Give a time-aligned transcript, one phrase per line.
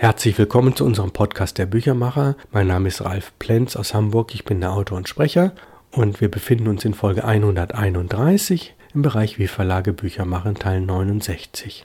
[0.00, 2.34] Herzlich willkommen zu unserem Podcast der Büchermacher.
[2.52, 4.34] Mein Name ist Ralf Plenz aus Hamburg.
[4.34, 5.52] Ich bin der Autor und Sprecher
[5.90, 11.84] und wir befinden uns in Folge 131 im Bereich Wie Verlage Bücher machen, Teil 69.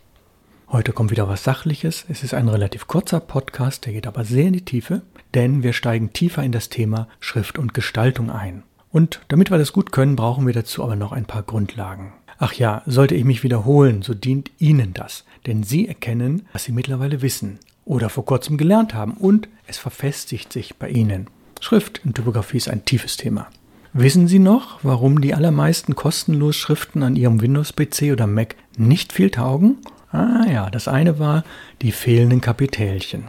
[0.69, 2.05] Heute kommt wieder was Sachliches.
[2.07, 5.01] Es ist ein relativ kurzer Podcast, der geht aber sehr in die Tiefe,
[5.33, 8.63] denn wir steigen tiefer in das Thema Schrift und Gestaltung ein.
[8.93, 12.13] Und damit wir das gut können, brauchen wir dazu aber noch ein paar Grundlagen.
[12.37, 16.71] Ach ja, sollte ich mich wiederholen, so dient Ihnen das, denn Sie erkennen, was Sie
[16.71, 21.27] mittlerweile wissen oder vor kurzem gelernt haben und es verfestigt sich bei Ihnen.
[21.61, 23.47] Schrift in Typografie ist ein tiefes Thema.
[23.93, 29.31] Wissen Sie noch, warum die allermeisten kostenlos Schriften an Ihrem Windows-PC oder Mac nicht viel
[29.31, 29.77] taugen?
[30.11, 31.45] Ah ja, das eine war
[31.81, 33.25] die fehlenden Kapitälchen.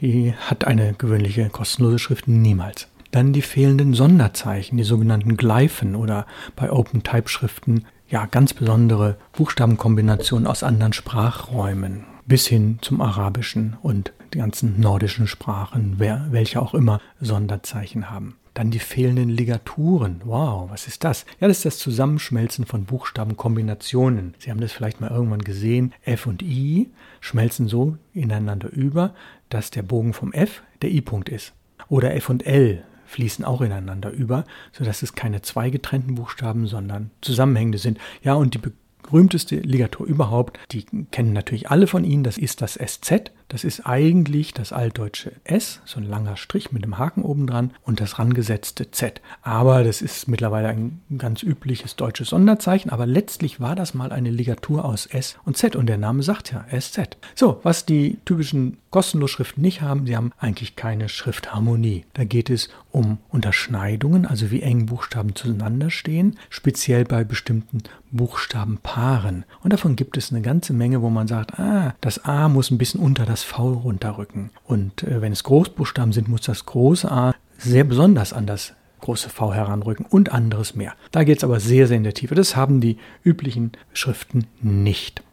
[0.00, 2.88] Die hat eine gewöhnliche kostenlose Schrift niemals.
[3.10, 6.26] Dann die fehlenden Sonderzeichen, die sogenannten Gleifen oder
[6.56, 14.38] bei OpenType-Schriften ja ganz besondere Buchstabenkombinationen aus anderen Sprachräumen bis hin zum Arabischen und die
[14.38, 18.36] ganzen nordischen Sprachen, wer, welche auch immer Sonderzeichen haben.
[18.54, 20.22] Dann die fehlenden Ligaturen.
[20.24, 21.26] Wow, was ist das?
[21.40, 24.34] Ja, das ist das Zusammenschmelzen von Buchstabenkombinationen.
[24.38, 25.92] Sie haben das vielleicht mal irgendwann gesehen.
[26.04, 26.90] F und I
[27.20, 29.12] schmelzen so ineinander über,
[29.48, 31.52] dass der Bogen vom F der I-Punkt ist.
[31.88, 37.10] Oder F und L fließen auch ineinander über, sodass es keine zwei getrennten Buchstaben, sondern
[37.20, 37.98] zusammenhängende sind.
[38.22, 38.58] Ja, und die
[39.04, 43.30] berühmteste Ligatur überhaupt, die kennen natürlich alle von Ihnen, das ist das SZ.
[43.48, 47.72] Das ist eigentlich das altdeutsche S, so ein langer Strich mit einem Haken oben dran
[47.82, 49.20] und das rangesetzte Z.
[49.42, 54.30] Aber das ist mittlerweile ein ganz übliches deutsches Sonderzeichen, aber letztlich war das mal eine
[54.30, 57.16] Ligatur aus S und Z und der Name sagt ja SZ.
[57.34, 62.04] So, was die typischen kostenlos Schriften nicht haben, sie haben eigentlich keine Schriftharmonie.
[62.12, 67.78] Da geht es um Unterschneidungen, also wie eng Buchstaben zueinander stehen, speziell bei bestimmten
[68.12, 69.46] Buchstabenpaaren.
[69.64, 72.78] Und davon gibt es eine ganze Menge, wo man sagt, ah, das A muss ein
[72.78, 74.50] bisschen unter das V runterrücken.
[74.62, 79.28] Und äh, wenn es Großbuchstaben sind, muss das große A sehr besonders an das große
[79.28, 80.94] V heranrücken und anderes mehr.
[81.10, 82.36] Da geht es aber sehr, sehr in der Tiefe.
[82.36, 85.24] Das haben die üblichen Schriften nicht.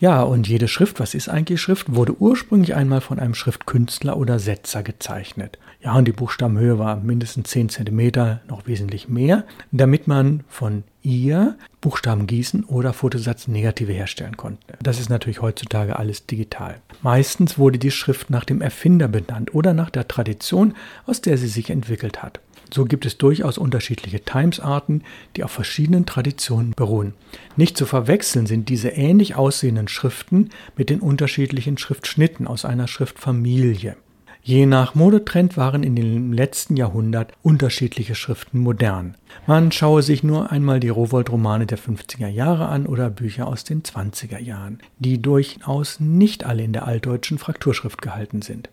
[0.00, 4.38] Ja, und jede Schrift, was ist eigentlich Schrift, wurde ursprünglich einmal von einem Schriftkünstler oder
[4.38, 5.58] Setzer gezeichnet.
[5.82, 11.56] Ja, und die Buchstabenhöhe war mindestens 10 cm, noch wesentlich mehr, damit man von ihr
[11.82, 14.78] Buchstaben gießen oder Fotosatz Negative herstellen konnte.
[14.82, 16.80] Das ist natürlich heutzutage alles digital.
[17.02, 20.74] Meistens wurde die Schrift nach dem Erfinder benannt oder nach der Tradition,
[21.04, 22.40] aus der sie sich entwickelt hat.
[22.72, 25.02] So gibt es durchaus unterschiedliche Times-Arten,
[25.36, 27.14] die auf verschiedenen Traditionen beruhen.
[27.56, 33.96] Nicht zu verwechseln sind diese ähnlich aussehenden Schriften mit den unterschiedlichen Schriftschnitten aus einer Schriftfamilie.
[34.42, 39.16] Je nach Modetrend waren in dem letzten Jahrhundert unterschiedliche Schriften modern.
[39.46, 43.82] Man schaue sich nur einmal die Rowold-Romane der 50er Jahre an oder Bücher aus den
[43.82, 48.70] 20er Jahren, die durchaus nicht alle in der altdeutschen Frakturschrift gehalten sind.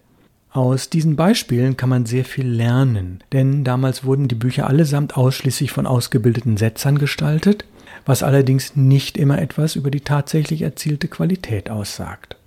[0.57, 5.69] Aus diesen Beispielen kann man sehr viel lernen, denn damals wurden die Bücher allesamt ausschließlich
[5.69, 7.63] von ausgebildeten Setzern gestaltet,
[8.07, 12.37] was allerdings nicht immer etwas über die tatsächlich erzielte Qualität aussagt.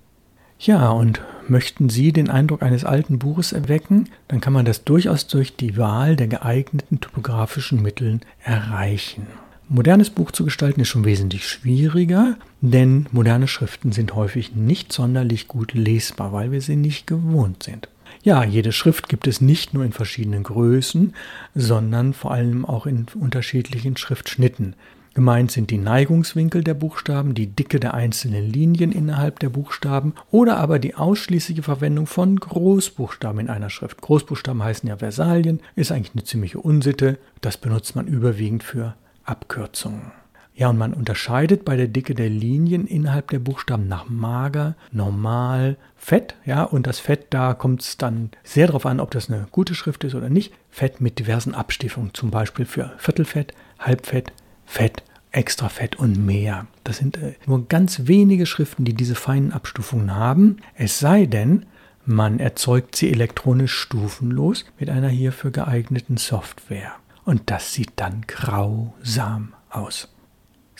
[0.59, 5.28] Ja, und möchten Sie den Eindruck eines alten Buches erwecken, dann kann man das durchaus
[5.28, 9.28] durch die Wahl der geeigneten typografischen Mittel erreichen.
[9.69, 15.47] Modernes Buch zu gestalten ist schon wesentlich schwieriger, denn moderne Schriften sind häufig nicht sonderlich
[15.47, 17.88] gut lesbar, weil wir sie nicht gewohnt sind.
[18.22, 21.15] Ja, jede Schrift gibt es nicht nur in verschiedenen Größen,
[21.54, 24.75] sondern vor allem auch in unterschiedlichen Schriftschnitten.
[25.12, 30.56] Gemeint sind die Neigungswinkel der Buchstaben, die Dicke der einzelnen Linien innerhalb der Buchstaben oder
[30.59, 34.00] aber die ausschließliche Verwendung von Großbuchstaben in einer Schrift.
[34.00, 37.19] Großbuchstaben heißen ja Versalien, ist eigentlich eine ziemliche Unsitte.
[37.41, 38.94] Das benutzt man überwiegend für
[39.25, 40.12] Abkürzungen.
[40.60, 45.78] Ja, und man unterscheidet bei der Dicke der Linien innerhalb der Buchstaben nach mager, normal,
[45.97, 46.34] fett.
[46.44, 49.75] Ja, und das Fett, da kommt es dann sehr darauf an, ob das eine gute
[49.75, 50.53] Schrift ist oder nicht.
[50.69, 54.34] Fett mit diversen Abstufungen, zum Beispiel für Viertelfett, Halbfett,
[54.66, 56.66] Fett, Extrafett und mehr.
[56.84, 60.59] Das sind äh, nur ganz wenige Schriften, die diese feinen Abstufungen haben.
[60.75, 61.65] Es sei denn,
[62.04, 66.92] man erzeugt sie elektronisch stufenlos mit einer hierfür geeigneten Software.
[67.24, 70.10] Und das sieht dann grausam aus.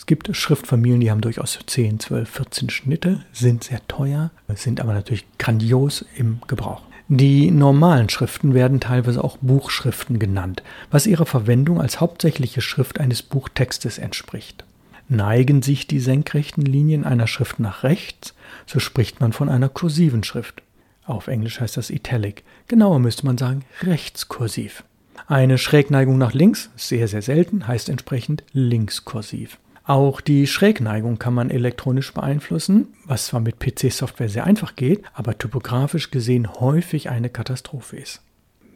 [0.01, 4.93] Es gibt Schriftfamilien, die haben durchaus 10, 12, 14 Schnitte, sind sehr teuer, sind aber
[4.93, 6.81] natürlich grandios im Gebrauch.
[7.07, 13.21] Die normalen Schriften werden teilweise auch Buchschriften genannt, was ihrer Verwendung als hauptsächliche Schrift eines
[13.21, 14.65] Buchtextes entspricht.
[15.07, 18.33] Neigen sich die senkrechten Linien einer Schrift nach rechts,
[18.65, 20.63] so spricht man von einer kursiven Schrift.
[21.05, 22.43] Auf Englisch heißt das Italic.
[22.67, 24.83] Genauer müsste man sagen rechtskursiv.
[25.27, 29.59] Eine Schrägneigung nach links, sehr, sehr selten, heißt entsprechend linkskursiv.
[29.91, 35.37] Auch die Schrägneigung kann man elektronisch beeinflussen, was zwar mit PC-Software sehr einfach geht, aber
[35.37, 38.21] typografisch gesehen häufig eine Katastrophe ist.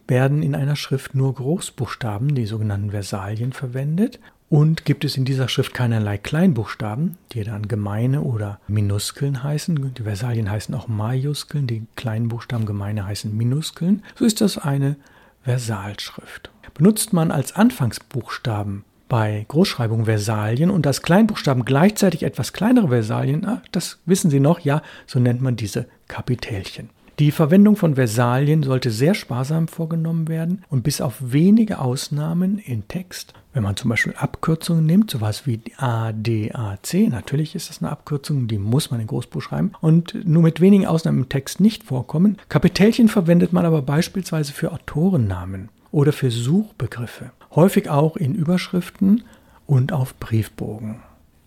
[0.10, 4.20] Werden in einer Schrift nur Großbuchstaben, die sogenannten Versalien, verwendet
[4.50, 10.04] und gibt es in dieser Schrift keinerlei Kleinbuchstaben, die dann gemeine oder Minuskeln heißen, die
[10.04, 14.98] Versalien heißen auch Majuskeln, die kleinen Buchstaben gemeine heißen Minuskeln, so ist das eine
[15.44, 16.50] Versalschrift.
[16.74, 23.62] Benutzt man als Anfangsbuchstaben bei Großschreibung Versalien und als Kleinbuchstaben gleichzeitig etwas kleinere Versalien, ah,
[23.72, 26.90] das wissen Sie noch, ja, so nennt man diese Kapitälchen.
[27.18, 32.90] Die Verwendung von Versalien sollte sehr sparsam vorgenommen werden und bis auf wenige Ausnahmen in
[32.90, 38.50] Text, wenn man zum Beispiel Abkürzungen nimmt, sowas wie ADAC, natürlich ist das eine Abkürzung,
[38.50, 42.38] die muss man in Großbuch schreiben und nur mit wenigen Ausnahmen im Text nicht vorkommen.
[42.50, 49.24] Kapitälchen verwendet man aber beispielsweise für Autorennamen oder für Suchbegriffe, häufig auch in Überschriften
[49.66, 51.00] und auf Briefbogen.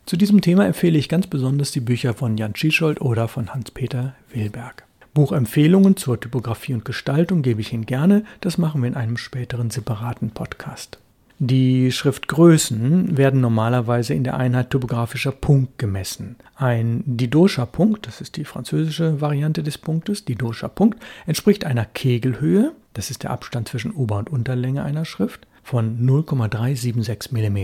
[0.06, 4.14] Zu diesem Thema empfehle ich ganz besonders die Bücher von Jan Schiescholdt oder von Hans-Peter
[4.32, 4.84] Wilberg.
[5.12, 9.68] Buchempfehlungen zur Typografie und Gestaltung gebe ich Ihnen gerne, das machen wir in einem späteren
[9.70, 10.98] separaten Podcast.
[11.40, 16.36] Die Schriftgrößen werden normalerweise in der Einheit typografischer Punkt gemessen.
[16.56, 23.24] Ein Didoscher-Punkt, das ist die französische Variante des Punktes, Didoscher-Punkt, entspricht einer Kegelhöhe, das ist
[23.24, 27.58] der Abstand zwischen Ober- und Unterlänge einer Schrift, von 0,376 mm.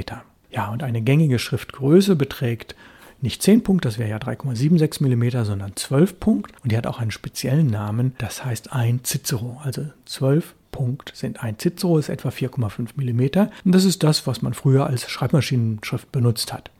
[0.51, 2.77] Ja, und eine gängige Schriftgröße beträgt
[3.23, 6.53] nicht 10 Punkt, das wäre ja 3,76 mm, sondern 12 Punkt.
[6.63, 9.59] Und die hat auch einen speziellen Namen, das heißt ein Cicero.
[9.65, 13.49] Also 12 Punkt sind ein Cicero, ist etwa 4,5 mm.
[13.65, 16.71] Und das ist das, was man früher als Schreibmaschinenschrift benutzt hat.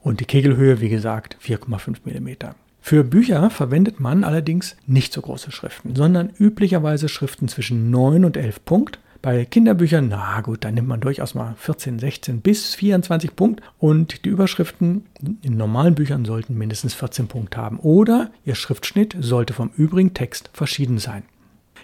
[0.00, 2.54] Und die Kegelhöhe, wie gesagt, 4,5 mm.
[2.80, 8.36] Für Bücher verwendet man allerdings nicht so große Schriften, sondern üblicherweise Schriften zwischen 9 und
[8.36, 13.36] 11 Punkt bei Kinderbüchern, na gut, da nimmt man durchaus mal 14, 16 bis 24
[13.36, 15.06] Punkt und die Überschriften
[15.42, 20.50] in normalen Büchern sollten mindestens 14 Punkt haben oder ihr Schriftschnitt sollte vom übrigen Text
[20.52, 21.22] verschieden sein.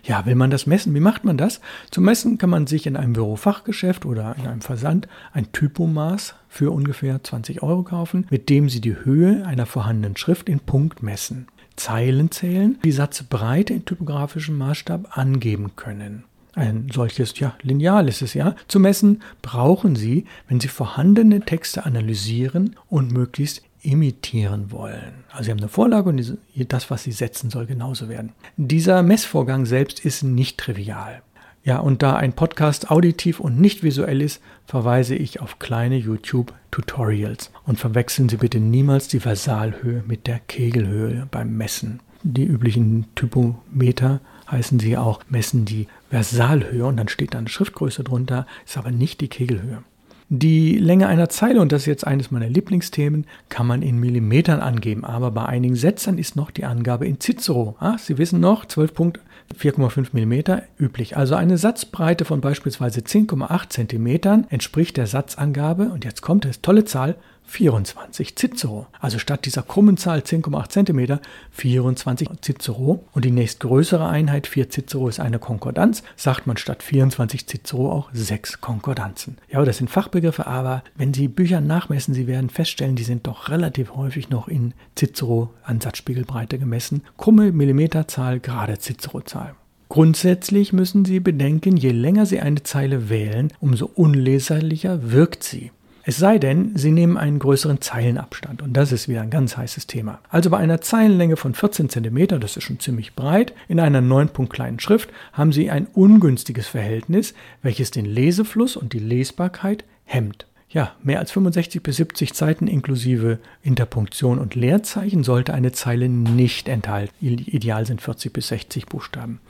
[0.03, 0.95] Ja, will man das messen?
[0.95, 1.61] Wie macht man das?
[1.91, 6.73] Zum Messen kann man sich in einem Bürofachgeschäft oder in einem Versand ein Typomaß für
[6.73, 11.47] ungefähr 20 Euro kaufen, mit dem Sie die Höhe einer vorhandenen Schrift in Punkt messen.
[11.77, 16.25] Zeilen zählen, die Satzbreite in typografischem Maßstab angeben können
[16.55, 21.85] ein solches ja, Lineal ist es ja, zu messen, brauchen Sie, wenn Sie vorhandene Texte
[21.85, 25.25] analysieren und möglichst imitieren wollen.
[25.31, 28.33] Also Sie haben eine Vorlage und das, was Sie setzen, soll genauso werden.
[28.57, 31.23] Dieser Messvorgang selbst ist nicht trivial.
[31.65, 37.51] Ja, und da ein Podcast auditiv und nicht visuell ist, verweise ich auf kleine YouTube-Tutorials.
[37.67, 42.01] Und verwechseln Sie bitte niemals die Versalhöhe mit der Kegelhöhe beim Messen.
[42.23, 48.05] Die üblichen Typometer heißen sie auch, messen die Versalhöhe und dann steht da eine Schriftgröße
[48.05, 49.83] drunter, ist aber nicht die Kegelhöhe.
[50.31, 54.61] Die Länge einer Zeile, und das ist jetzt eines meiner Lieblingsthemen, kann man in Millimetern
[54.61, 57.77] angeben, aber bei einigen Sätzen ist noch die Angabe in Cicero.
[57.81, 59.21] Ah, Sie wissen noch, 12 Punkt
[59.59, 61.17] 4,5 mm üblich.
[61.17, 66.85] Also eine Satzbreite von beispielsweise 10,8 cm entspricht der Satzangabe, und jetzt kommt es, tolle
[66.85, 67.17] Zahl,
[67.49, 68.87] 24 Cicero.
[69.01, 71.19] Also statt dieser krummen Zahl 10,8 cm
[71.51, 73.05] 24 Cicero.
[73.13, 76.03] Und die nächstgrößere Einheit 4 Cicero ist eine Konkordanz.
[76.15, 79.39] Sagt man statt 24 Cicero auch 6 Konkordanzen.
[79.51, 83.49] Ja, das sind Fachbegriffe, aber wenn Sie Bücher nachmessen, Sie werden feststellen, die sind doch
[83.49, 87.03] relativ häufig noch in Cicero Ansatzspiegelbreite gemessen.
[87.17, 89.55] Krumme Millimeterzahl, gerade Cicero-Zahl.
[89.89, 95.73] Grundsätzlich müssen Sie bedenken, je länger Sie eine Zeile wählen, umso unleserlicher wirkt sie.
[96.09, 99.87] Es sei denn, Sie nehmen einen größeren Zeilenabstand und das ist wieder ein ganz heißes
[99.87, 100.21] Thema.
[100.31, 104.31] Also bei einer Zeilenlänge von 14 cm, das ist schon ziemlich breit, in einer 9
[104.31, 110.47] Punkt kleinen Schrift haben Sie ein ungünstiges Verhältnis, welches den Lesefluss und die Lesbarkeit hemmt.
[110.71, 116.71] Ja, mehr als 65 bis 70 Seiten inklusive Interpunktion und Leerzeichen sollte eine Zeile nicht
[116.71, 117.13] enthalten.
[117.21, 119.41] Ideal sind 40 bis 60 Buchstaben.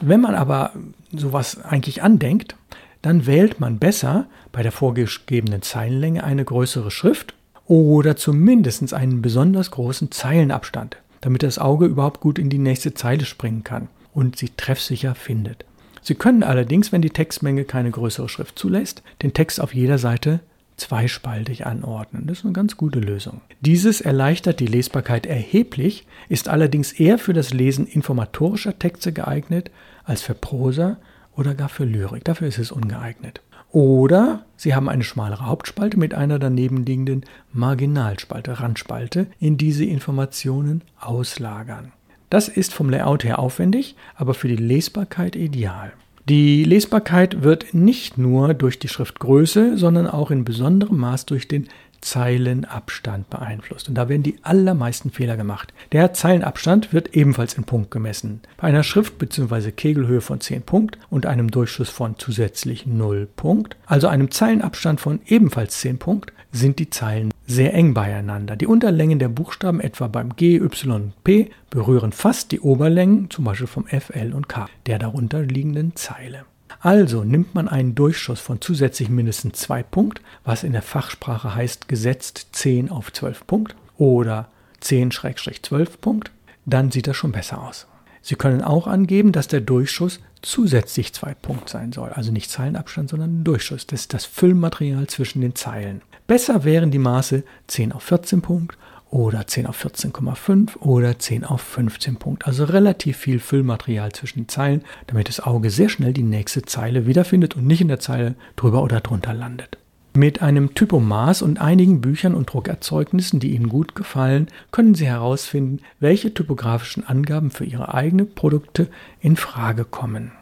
[0.00, 0.72] Wenn man aber
[1.12, 2.56] sowas eigentlich andenkt,
[3.02, 7.34] dann wählt man besser bei der vorgegebenen Zeilenlänge eine größere Schrift
[7.66, 13.24] oder zumindest einen besonders großen Zeilenabstand, damit das Auge überhaupt gut in die nächste Zeile
[13.24, 15.64] springen kann und sie treffsicher findet.
[16.02, 20.40] Sie können allerdings, wenn die Textmenge keine größere Schrift zulässt, den Text auf jeder Seite
[20.78, 22.26] zweispaltig anordnen.
[22.26, 23.40] Das ist eine ganz gute Lösung.
[23.60, 29.70] Dieses erleichtert die Lesbarkeit erheblich, ist allerdings eher für das Lesen informatorischer Texte geeignet
[30.04, 30.96] als für Prosa
[31.38, 32.24] oder gar für Lyrik.
[32.24, 33.40] Dafür ist es ungeeignet.
[33.70, 39.88] Oder Sie haben eine schmalere Hauptspalte mit einer daneben liegenden Marginalspalte, Randspalte, in die Sie
[39.88, 41.92] Informationen auslagern.
[42.28, 45.92] Das ist vom Layout her aufwendig, aber für die Lesbarkeit ideal.
[46.28, 51.68] Die Lesbarkeit wird nicht nur durch die Schriftgröße, sondern auch in besonderem Maß durch den
[52.00, 53.88] Zeilenabstand beeinflusst.
[53.88, 55.72] Und da werden die allermeisten Fehler gemacht.
[55.92, 58.40] Der Zeilenabstand wird ebenfalls in Punkt gemessen.
[58.56, 59.72] Bei einer Schrift bzw.
[59.72, 65.20] Kegelhöhe von 10 Punkt und einem Durchschuss von zusätzlich 0 Punkt, also einem Zeilenabstand von
[65.26, 68.56] ebenfalls 10 Punkt, sind die Zeilen sehr eng beieinander.
[68.56, 73.66] Die Unterlängen der Buchstaben etwa beim G, Y, P berühren fast die Oberlängen, zum Beispiel
[73.66, 76.44] vom F, L und K, der darunter liegenden Zeile.
[76.80, 81.88] Also nimmt man einen Durchschuss von zusätzlich mindestens 2 Punkt, was in der Fachsprache heißt
[81.88, 84.48] gesetzt 10 auf 12 Punkt oder
[84.82, 86.30] 10-12 Punkt,
[86.66, 87.86] dann sieht das schon besser aus.
[88.22, 92.10] Sie können auch angeben, dass der Durchschuss zusätzlich 2 Punkt sein soll.
[92.10, 93.86] Also nicht Zeilenabstand, sondern Durchschuss.
[93.86, 96.02] Das ist das Füllmaterial zwischen den Zeilen.
[96.26, 98.76] Besser wären die Maße 10 auf 14 Punkt
[99.10, 102.46] oder 10 auf 14,5 oder 10 auf 15 Punkt.
[102.46, 107.06] Also relativ viel Füllmaterial zwischen den Zeilen, damit das Auge sehr schnell die nächste Zeile
[107.06, 109.78] wiederfindet und nicht in der Zeile drüber oder drunter landet.
[110.14, 115.80] Mit einem Typomaß und einigen Büchern und Druckerzeugnissen, die Ihnen gut gefallen, können Sie herausfinden,
[116.00, 118.88] welche typografischen Angaben für Ihre eigenen Produkte
[119.20, 120.32] in Frage kommen.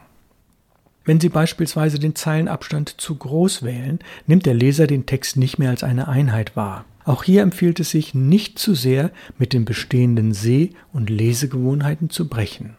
[1.07, 5.69] Wenn Sie beispielsweise den Zeilenabstand zu groß wählen, nimmt der Leser den Text nicht mehr
[5.69, 6.83] als eine Einheit wahr.
[7.05, 12.27] Auch hier empfiehlt es sich, nicht zu sehr mit den bestehenden Seh- und Lesegewohnheiten zu
[12.27, 12.75] brechen.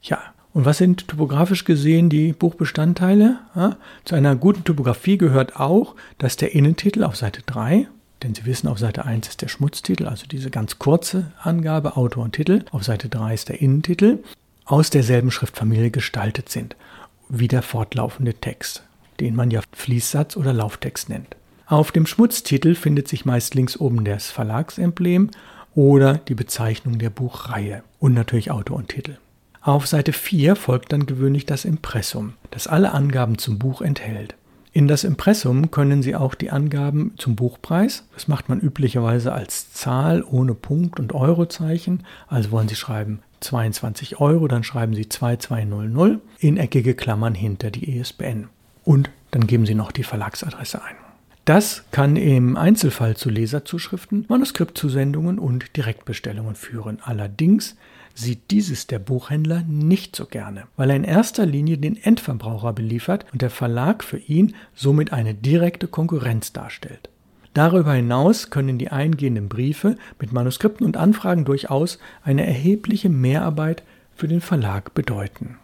[0.00, 0.20] Ja,
[0.54, 3.40] und was sind typografisch gesehen die Buchbestandteile?
[3.54, 7.86] Ja, zu einer guten Typografie gehört auch, dass der Innentitel auf Seite 3,
[8.22, 12.24] denn Sie wissen, auf Seite 1 ist der Schmutztitel, also diese ganz kurze Angabe, Autor
[12.24, 14.20] und Titel, auf Seite 3 ist der Innentitel,
[14.64, 16.74] aus derselben Schriftfamilie gestaltet sind,
[17.28, 18.84] wie der fortlaufende Text,
[19.20, 21.36] den man ja Fließsatz oder Lauftext nennt.
[21.66, 25.30] Auf dem Schmutztitel findet sich meist links oben das Verlagsemblem
[25.74, 29.16] oder die Bezeichnung der Buchreihe und natürlich Autor und Titel.
[29.60, 34.34] Auf Seite 4 folgt dann gewöhnlich das Impressum, das alle Angaben zum Buch enthält.
[34.76, 39.72] In das Impressum können Sie auch die Angaben zum Buchpreis, das macht man üblicherweise als
[39.72, 46.18] Zahl ohne Punkt und Eurozeichen, also wollen Sie schreiben 22 Euro, dann schreiben Sie 2200
[46.40, 48.48] in eckige Klammern hinter die ESBN.
[48.82, 50.96] Und dann geben Sie noch die Verlagsadresse ein.
[51.44, 56.98] Das kann im Einzelfall zu Leserzuschriften, Manuskriptzusendungen und Direktbestellungen führen.
[57.00, 57.76] Allerdings
[58.14, 63.26] sieht dieses der Buchhändler nicht so gerne, weil er in erster Linie den Endverbraucher beliefert
[63.32, 67.10] und der Verlag für ihn somit eine direkte Konkurrenz darstellt.
[67.54, 74.28] Darüber hinaus können die eingehenden Briefe mit Manuskripten und Anfragen durchaus eine erhebliche Mehrarbeit für
[74.28, 75.58] den Verlag bedeuten.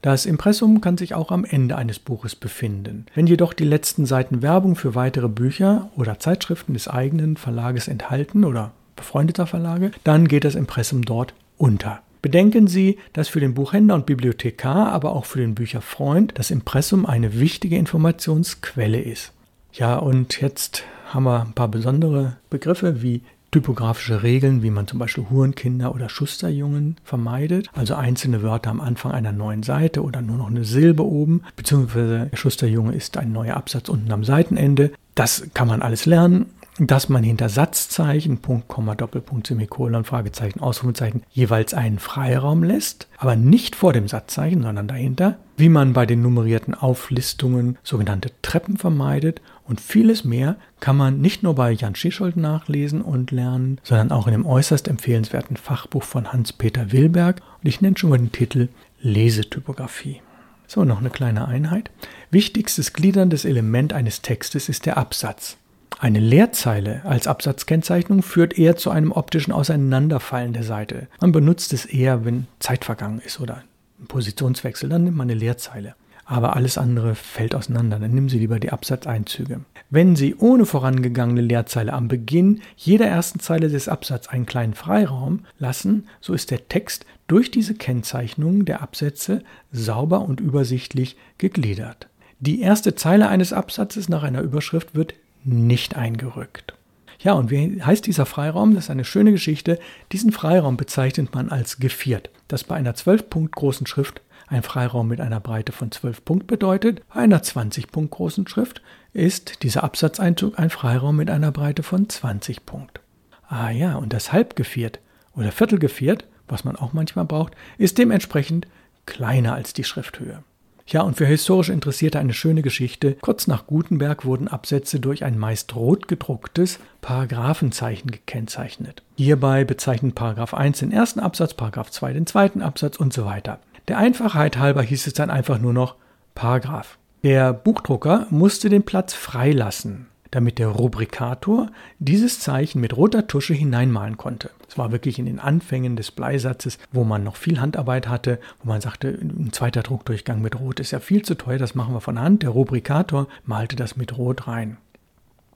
[0.00, 3.06] Das Impressum kann sich auch am Ende eines Buches befinden.
[3.14, 8.44] Wenn jedoch die letzten Seiten Werbung für weitere Bücher oder Zeitschriften des eigenen Verlages enthalten
[8.44, 12.02] oder befreundeter Verlage, dann geht das Impressum dort unter.
[12.20, 17.06] Bedenken Sie, dass für den Buchhändler und Bibliothekar, aber auch für den Bücherfreund das Impressum
[17.06, 19.32] eine wichtige Informationsquelle ist.
[19.72, 24.98] Ja, und jetzt haben wir ein paar besondere Begriffe wie typografische Regeln, wie man zum
[24.98, 30.38] Beispiel Hurenkinder oder Schusterjungen vermeidet, also einzelne Wörter am Anfang einer neuen Seite oder nur
[30.38, 34.92] noch eine Silbe oben, beziehungsweise Schusterjunge ist ein neuer Absatz unten am Seitenende.
[35.14, 36.46] Das kann man alles lernen
[36.78, 43.36] dass man hinter Satzzeichen, Punkt, Komma, Doppelpunkt, Semikolon, Fragezeichen, Ausrufezeichen jeweils einen Freiraum lässt, aber
[43.36, 49.42] nicht vor dem Satzzeichen, sondern dahinter, wie man bei den nummerierten Auflistungen sogenannte Treppen vermeidet
[49.64, 54.26] und vieles mehr kann man nicht nur bei Jan Schischold nachlesen und lernen, sondern auch
[54.26, 58.68] in dem äußerst empfehlenswerten Fachbuch von Hans-Peter Wilberg und ich nenne schon mal den Titel
[59.00, 60.20] Lesetypografie.
[60.66, 61.90] So, noch eine kleine Einheit.
[62.30, 65.58] Wichtigstes gliederndes Element eines Textes ist der Absatz.
[66.02, 71.06] Eine Leerzeile als Absatzkennzeichnung führt eher zu einem optischen Auseinanderfallen der Seite.
[71.20, 73.62] Man benutzt es eher, wenn Zeit vergangen ist oder
[74.00, 75.94] ein Positionswechsel, dann nimmt man eine Leerzeile.
[76.24, 79.60] Aber alles andere fällt auseinander, dann nehmen Sie lieber die Absatzeinzüge.
[79.90, 85.44] Wenn Sie ohne vorangegangene Leerzeile am Beginn jeder ersten Zeile des Absatzes einen kleinen Freiraum
[85.60, 92.08] lassen, so ist der Text durch diese Kennzeichnung der Absätze sauber und übersichtlich gegliedert.
[92.40, 96.74] Die erste Zeile eines Absatzes nach einer Überschrift wird nicht eingerückt.
[97.18, 98.74] Ja, und wie heißt dieser Freiraum?
[98.74, 99.78] Das ist eine schöne Geschichte.
[100.10, 105.08] Diesen Freiraum bezeichnet man als geviert, das bei einer 12 Punkt großen Schrift ein Freiraum
[105.08, 107.02] mit einer Breite von 12 Punkt bedeutet.
[107.08, 108.82] Bei einer 20 Punkt großen Schrift
[109.12, 113.00] ist dieser Absatzeinzug ein Freiraum mit einer Breite von 20 Punkt.
[113.48, 114.98] Ah ja, und das Halbgeviert
[115.34, 118.66] oder Viertelgeviert, was man auch manchmal braucht, ist dementsprechend
[119.06, 120.42] kleiner als die Schrifthöhe.
[120.86, 123.16] Ja, und für historisch Interessierte eine schöne Geschichte.
[123.20, 129.02] Kurz nach Gutenberg wurden Absätze durch ein meist rot gedrucktes Paragraphenzeichen gekennzeichnet.
[129.16, 133.60] Hierbei bezeichnet Paragraph 1 den ersten Absatz, Paragraph 2 den zweiten Absatz und so weiter.
[133.88, 135.96] Der Einfachheit halber hieß es dann einfach nur noch
[136.34, 136.98] Paragraph.
[137.22, 140.06] Der Buchdrucker musste den Platz freilassen.
[140.32, 144.50] damit der Rubrikator dieses Zeichen mit roter Tusche hineinmalen konnte.
[144.72, 148.70] Es war wirklich in den Anfängen des Bleisatzes, wo man noch viel Handarbeit hatte, wo
[148.70, 152.00] man sagte, ein zweiter Druckdurchgang mit Rot ist ja viel zu teuer, das machen wir
[152.00, 152.42] von Hand.
[152.42, 154.78] Der Rubrikator malte das mit Rot rein.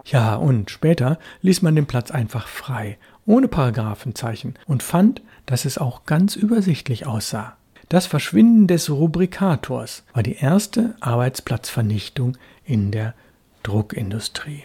[0.04, 5.78] Ja, und später ließ man den Platz einfach frei, ohne Paragraphenzeichen und fand, dass es
[5.78, 7.56] auch ganz übersichtlich aussah.
[7.88, 13.14] Das Verschwinden des Rubrikators war die erste Arbeitsplatzvernichtung in der
[13.62, 14.64] Druckindustrie.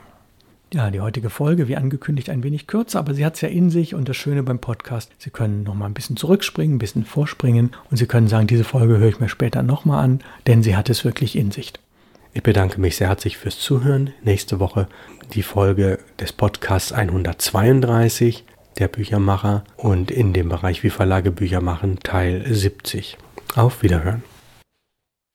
[0.74, 3.70] Ja, die heutige Folge, wie angekündigt, ein wenig kürzer, aber sie hat es ja in
[3.70, 7.04] sich und das Schöne beim Podcast, Sie können noch mal ein bisschen zurückspringen, ein bisschen
[7.04, 10.78] vorspringen und Sie können sagen, diese Folge höre ich mir später nochmal an, denn sie
[10.78, 11.74] hat es wirklich in sich.
[12.34, 14.14] Ich bedanke mich sehr herzlich fürs Zuhören.
[14.24, 14.88] Nächste Woche
[15.34, 18.46] die Folge des Podcasts 132
[18.80, 23.18] der Büchermacher und in dem Bereich Wie Verlage Bücher machen Teil 70.
[23.56, 24.24] Auf Wiederhören.